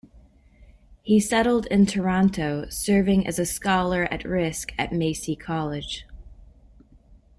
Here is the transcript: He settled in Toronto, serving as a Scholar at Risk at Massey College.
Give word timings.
He 1.03 1.19
settled 1.19 1.67
in 1.67 1.85
Toronto, 1.85 2.65
serving 2.71 3.27
as 3.27 3.37
a 3.37 3.45
Scholar 3.45 4.07
at 4.09 4.23
Risk 4.25 4.71
at 4.75 4.91
Massey 4.91 5.35
College. 5.35 6.07